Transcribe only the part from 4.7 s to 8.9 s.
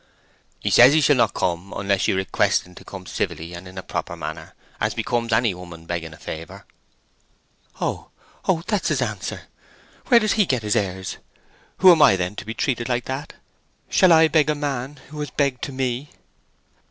as becomes any 'ooman begging a favour." "Oh, oh, that's